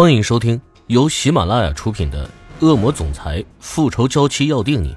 [0.00, 2.24] 欢迎收听由喜马拉雅出品的
[2.64, 4.94] 《恶魔总裁复仇娇妻要定你》，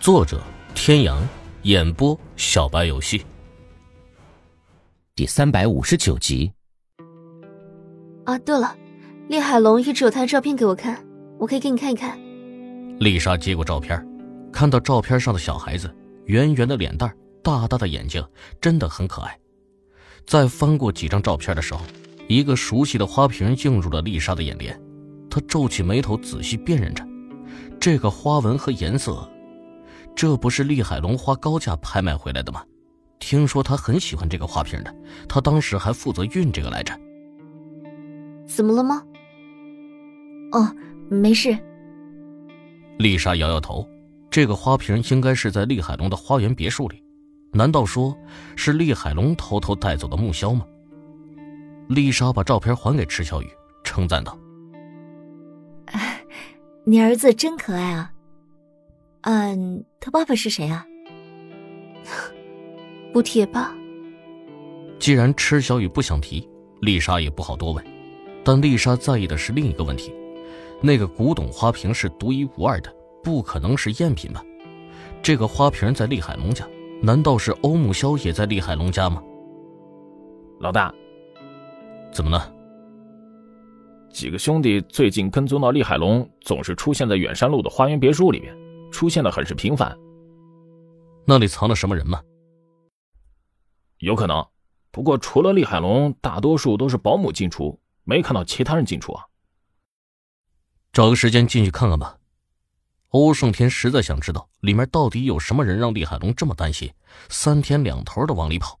[0.00, 0.42] 作者：
[0.74, 1.22] 天阳，
[1.62, 3.24] 演播：小白游戏，
[5.14, 6.50] 第三百五十九集。
[8.24, 8.76] 啊，对了，
[9.28, 11.06] 厉海龙一直有他的照片给我看，
[11.38, 12.18] 我可以给你看一看。
[12.98, 14.04] 丽莎接过照片，
[14.52, 15.88] 看到照片上的小孩子，
[16.24, 18.20] 圆圆的脸蛋，大大的眼睛，
[18.60, 19.38] 真的很可爱。
[20.26, 21.82] 在翻过几张照片的时候。
[22.32, 24.80] 一个熟悉的花瓶映入了丽莎的眼帘，
[25.28, 27.06] 她皱起眉头，仔细辨认着
[27.78, 29.28] 这个花纹和颜色。
[30.16, 32.62] 这不是厉海龙花高价拍卖回来的吗？
[33.18, 34.94] 听说他很喜欢这个花瓶的，
[35.28, 36.98] 他当时还负责运这个来着。
[38.46, 39.02] 怎么了吗？
[40.52, 40.74] 哦，
[41.08, 41.56] 没事。
[42.98, 43.86] 丽莎摇摇头，
[44.30, 47.02] 这个花瓶应该是在厉海龙的花园别墅里，
[47.52, 48.16] 难道说
[48.56, 50.64] 是厉海龙偷偷带走的木萧吗？
[51.94, 53.50] 丽莎把照片还给池小雨，
[53.84, 54.38] 称赞道
[56.84, 58.12] ：“你儿子真可爱啊！
[59.22, 60.86] 嗯，他爸爸是谁啊？
[63.12, 63.74] 不提也罢。
[64.98, 66.48] 既然池小雨不想提，
[66.80, 67.84] 丽莎也不好多问。
[68.44, 70.12] 但丽莎在意的是另一个问题：
[70.80, 74.42] 那个古董花瓶是独一无二的，不可能是赝品吧？
[75.22, 76.66] 这个花瓶在厉海龙家，
[77.02, 79.22] 难道是欧木萧也在厉海龙家吗？
[80.58, 80.92] 老大。”
[82.12, 82.52] 怎么了？
[84.10, 88.54] 几个兄弟最近跟踪到厉海龙，总是出现在远山路的花园别墅里面，
[88.92, 89.96] 出现的很是频繁。
[91.26, 92.22] 那里藏了什么人吗？
[93.98, 94.46] 有可能，
[94.90, 99.24] 不过除了厉海龙，大多数都是保姆进出，没看到其他人进出啊。
[100.92, 102.18] 找个时间进去看看吧。
[103.08, 106.92] 欧胜天实在想知道里面到底有什么人让厉海龙这么担心，
[107.30, 108.78] 三天两头的往里跑。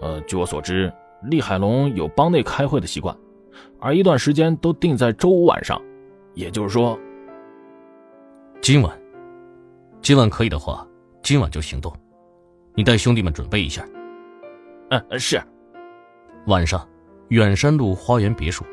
[0.00, 0.92] 呃，据我所知。
[1.30, 3.16] 厉海龙有帮内开会的习惯，
[3.80, 5.80] 而一段时间都定在周五晚上，
[6.34, 6.98] 也就是说，
[8.60, 9.00] 今晚，
[10.02, 10.86] 今晚可以的话，
[11.22, 11.92] 今晚就行动。
[12.74, 13.86] 你带兄弟们准备一下。
[14.90, 15.40] 嗯，是。
[16.46, 16.86] 晚上，
[17.28, 18.64] 远山路花园别墅，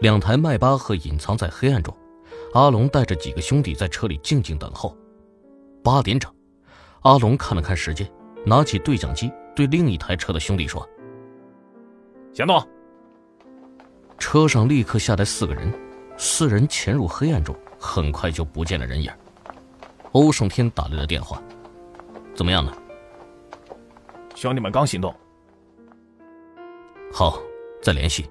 [0.00, 1.96] 两台迈巴赫隐藏在黑暗中，
[2.52, 4.94] 阿龙带着几个兄弟在车里静静等候。
[5.82, 6.30] 八点整，
[7.02, 8.06] 阿龙看了看时间，
[8.44, 10.86] 拿起对讲机对另一台车的兄弟说。
[12.36, 12.62] 行动！
[14.18, 15.72] 车上立刻下来四个人，
[16.18, 19.10] 四人潜入黑暗中，很快就不见了人影。
[20.12, 21.42] 欧胜天打来了电话，
[22.34, 22.76] 怎么样了？
[24.34, 25.14] 兄弟们刚行动。
[27.10, 27.38] 好，
[27.80, 28.28] 再联系。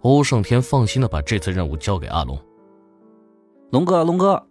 [0.00, 2.42] 欧胜天放心的把这次任务交给阿龙。
[3.72, 4.42] 龙哥，龙哥，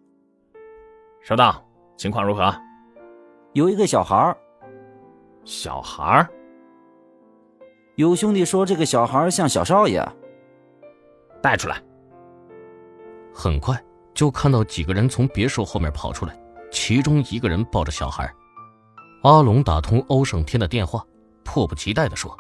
[1.24, 1.66] 收到。
[1.98, 2.54] 情况如何？
[3.54, 4.38] 有一个小孩
[5.46, 6.30] 小孩
[7.96, 10.06] 有兄弟说这个小孩像小少爷，
[11.42, 11.82] 带出来。
[13.34, 13.82] 很快
[14.14, 16.38] 就看到几个人从别墅后面跑出来，
[16.70, 18.30] 其中一个人抱着小孩。
[19.24, 21.06] 阿龙打通欧胜天的电话，
[21.46, 22.36] 迫不及待的说：“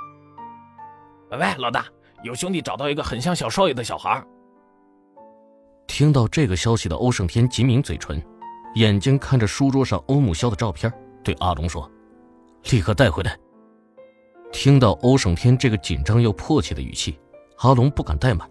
[1.31, 1.85] 喂，老大，
[2.23, 4.21] 有兄弟找到一个很像小少爷的小孩。”
[5.87, 8.21] 听到这个消息的欧胜天紧抿嘴唇，
[8.75, 10.91] 眼睛看着书桌上欧木萧的照片，
[11.23, 11.89] 对阿龙说
[12.71, 13.37] ：“立刻带回来。”
[14.57, 17.19] 听到欧胜天这个紧张又迫切的语气，
[17.57, 18.49] 阿龙不敢怠慢，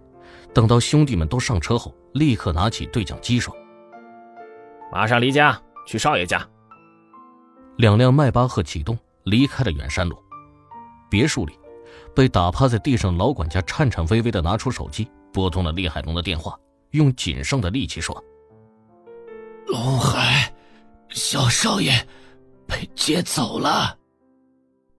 [0.52, 3.56] 等到兄弟们都上车后，立刻拿起对讲机说
[4.92, 6.46] ：“马上离家去少爷家。”
[7.78, 10.16] 两辆迈巴赫启动，离开了远山路。
[11.10, 11.58] 别墅里，
[12.14, 16.56] 被打趴在地上老管家颤颤巍巍地拿出手机，拨通了厉海龙的电话，
[16.90, 18.22] 用仅剩的力气说
[19.66, 20.52] ：“龙海，
[21.08, 22.06] 小少爷
[22.68, 23.98] 被劫走了。”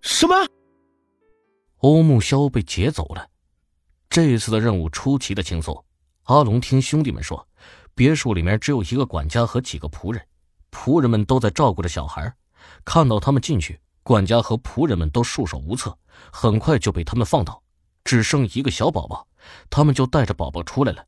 [0.01, 0.35] 什么？
[1.85, 3.29] 欧木萧被劫走了，
[4.09, 5.85] 这次的任务出奇的轻松。
[6.23, 7.47] 阿龙听兄弟们说，
[7.93, 10.19] 别墅里面只有一个管家和几个仆人，
[10.71, 12.33] 仆人们都在照顾着小孩。
[12.83, 15.95] 看到他们进去，管家和仆人们都束手无策，
[16.31, 17.61] 很快就被他们放倒，
[18.03, 19.27] 只剩一个小宝宝，
[19.69, 21.05] 他们就带着宝宝出来了。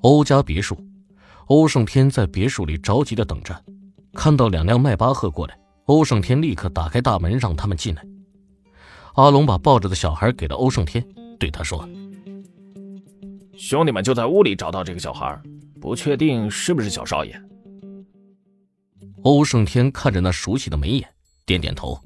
[0.00, 0.82] 欧家别墅，
[1.48, 3.62] 欧胜天在别墅里着急的等着，
[4.14, 8.02] 看到两辆迈巴赫过来，欧胜天立刻打开大门让他们进来。
[9.14, 11.06] 阿龙把抱着的小孩给了欧胜天，
[11.38, 11.86] 对他说
[13.58, 15.38] ：“兄弟们就在屋里找到这个小孩，
[15.80, 17.38] 不确定是不是小少爷。”
[19.22, 21.06] 欧胜天看着那熟悉的眉眼，
[21.44, 22.00] 点点头。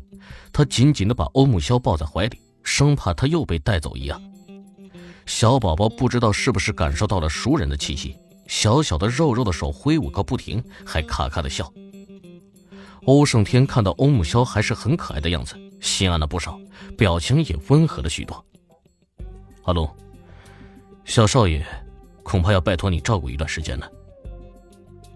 [0.52, 4.20] 他紧紧的把欧木萧抱在怀里，生怕他又被带走一样。
[5.26, 8.16] 小宝宝不知道是不是感受到了熟人的气息，
[8.48, 11.72] 小小的肉肉的手挥舞个不停，还咔咔的笑。
[13.04, 16.58] 欧胜天看到欧木萧还是很可爱的样子。”心安了不少，
[16.96, 18.44] 表情也温和了许多。
[19.64, 19.88] 阿龙，
[21.04, 21.64] 小少爷，
[22.22, 23.90] 恐怕要拜托你照顾一段时间了。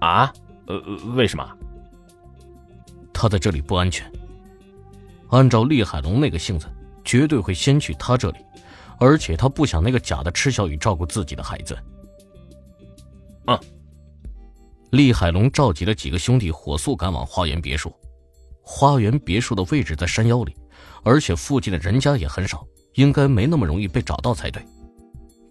[0.00, 0.32] 啊？
[0.66, 0.78] 呃，
[1.14, 1.48] 为什么？
[3.12, 4.10] 他在这里不安全。
[5.30, 6.66] 按照厉海龙那个性子，
[7.04, 8.38] 绝对会先去他这里，
[8.98, 11.76] 而且他不想那个假的池小雨照顾自己的孩子。
[13.46, 13.58] 嗯。
[14.90, 17.92] 厉海龙召集了几个兄弟，火速赶往花园别墅。
[18.72, 20.54] 花园别墅的位置在山腰里，
[21.02, 22.64] 而且附近的人家也很少，
[22.94, 24.64] 应该没那么容易被找到才对。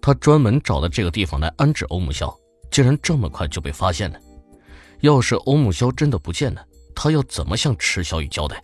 [0.01, 2.33] 他专门找的这个地方来安置欧木萧，
[2.71, 4.18] 竟然这么快就被发现了。
[5.01, 8.63] 要是欧木萧真的不见了，他要怎么向池小雨交代？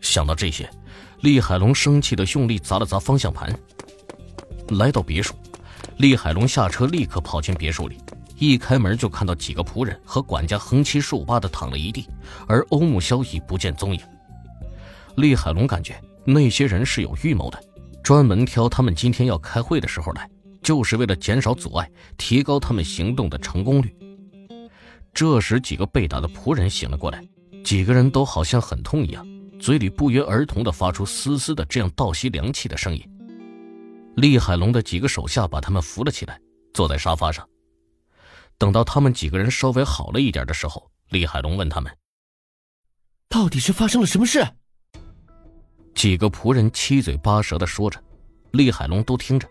[0.00, 0.68] 想到这些，
[1.20, 3.56] 厉海龙生气的用力砸了砸方向盘。
[4.70, 5.32] 来到别墅，
[5.98, 7.98] 厉海龙下车，立刻跑进别墅里。
[8.40, 12.08] 一开门就看到几个仆人和管家横七竖八的躺了一地，
[12.48, 14.00] 而欧木萧已不见踪影。
[15.16, 17.62] 厉海龙感觉那些人是有预谋的，
[18.02, 20.26] 专门挑他们今天要开会的时候来，
[20.62, 23.94] 就是为了减少阻碍，提高他们行动的成功率。
[25.12, 27.22] 这时，几个被打的仆人醒了过来，
[27.62, 29.26] 几个人都好像很痛一样，
[29.60, 33.06] 嘴里不约而同地发出嘶嘶的这样倒吸凉气的声音。
[34.16, 36.40] 厉海龙的几个手下把他们扶了起来，
[36.72, 37.46] 坐在沙发上。
[38.60, 41.90] 等到他们几个人稍微好了一点的时候，厉海龙问他们
[43.26, 44.46] ：“到底是发生了什么事？”
[45.96, 47.98] 几个仆人七嘴八舌的说着，
[48.50, 49.48] 厉海龙都听着。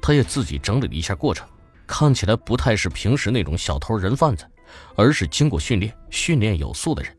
[0.00, 1.46] 他也自己整理了一下过程，
[1.86, 4.50] 看起来不太是平时那种小偷人贩子，
[4.96, 7.14] 而是经过训练、训练有素的人。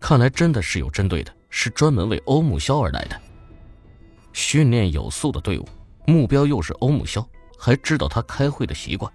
[0.00, 3.22] 看来真的是有针对的，是专门为欧木萧而来的。
[4.32, 5.68] 训练有素的队伍，
[6.08, 7.24] 目标又是欧木萧，
[7.56, 9.12] 还知道他开会的习惯。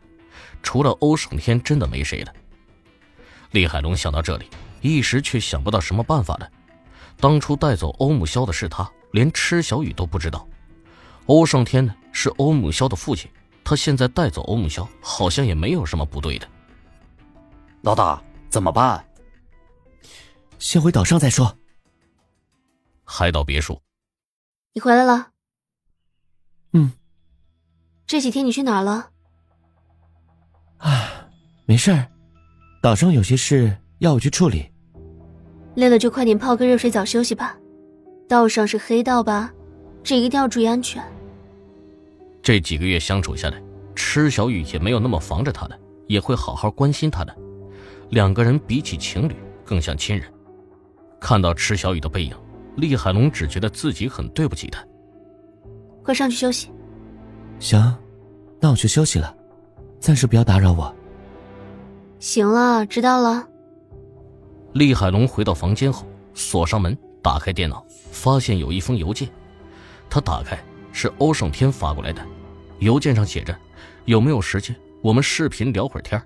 [0.64, 2.34] 除了欧胜天，真的没谁了。
[3.52, 4.50] 厉海龙想到这里，
[4.82, 6.50] 一时却想不到什么办法了。
[7.18, 10.48] 当初带走欧木萧的是他，连池小雨都不知道。
[11.28, 13.30] 欧胜天呢，是欧木萧的父亲，
[13.64, 16.48] 他现在带走欧木萧，好像也没有什么不对的。
[17.82, 19.06] 老大，怎么办？
[20.58, 21.58] 先回岛上再说。
[23.04, 23.82] 海岛别墅，
[24.74, 25.32] 你回来了。
[26.74, 26.94] 嗯。
[28.08, 29.12] 这几天你去哪儿了？
[30.82, 31.28] 啊，
[31.66, 32.08] 没事儿，
[32.82, 34.66] 岛上有些事要我去处理。
[35.76, 37.58] 累了就快点泡个热水澡休息吧。
[38.28, 39.54] 道上是黑道吧，
[40.04, 41.04] 这一定要注意安全。
[42.42, 43.62] 这几个月相处下来，
[43.96, 47.36] 池小雨也没有那么防着他了，也会好好关心他的。
[48.10, 50.28] 两个人比起情侣更像亲人。
[51.20, 52.36] 看到池小雨的背影，
[52.78, 54.84] 厉海龙只觉得自己很对不起他。
[56.04, 56.70] 快上去休息。
[57.60, 57.96] 行，
[58.60, 59.36] 那我去休息了。
[60.02, 60.94] 暂时不要打扰我。
[62.18, 63.48] 行了，知道了。
[64.74, 69.30] 厉海龙回到房间后，锁上门，打开电脑，发现有一封邮件。
[70.10, 70.58] 他打开，
[70.92, 72.26] 是欧胜天发过来的。
[72.80, 73.56] 邮件上写着
[74.06, 76.20] ：“有没有时间，我们视频聊会儿天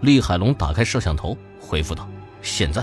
[0.00, 2.08] 厉海龙打开摄像头，回复道
[2.40, 2.82] ：“现在。”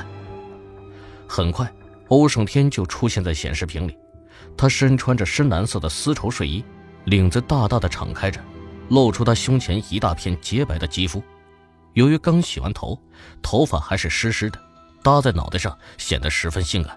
[1.27, 1.67] 很快，
[2.09, 3.97] 欧胜天就出现在显示屏里。
[4.55, 6.63] 他身穿着深蓝色的丝绸睡衣，
[7.05, 8.39] 领子大大的敞开着。
[8.91, 11.23] 露出他胸前一大片洁白的肌肤，
[11.93, 12.99] 由于刚洗完头，
[13.41, 14.59] 头发还是湿湿的，
[15.01, 16.93] 搭在脑袋上显得十分性感。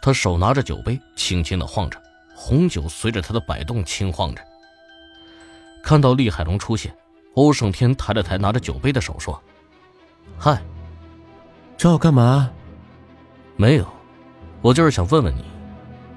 [0.00, 2.00] 他手拿着酒杯，轻轻的晃着，
[2.36, 4.40] 红酒随着他的摆动轻晃着。
[5.82, 6.96] 看到厉海龙出现，
[7.34, 9.42] 欧胜天抬了抬拿着酒杯的手，说
[10.38, 10.62] ：“嗨，
[11.76, 12.48] 找我干嘛？
[13.56, 13.84] 没有，
[14.60, 15.44] 我就是想问问你，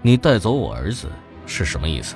[0.04, 1.12] 你带走我儿子
[1.48, 2.16] 是什么意思？”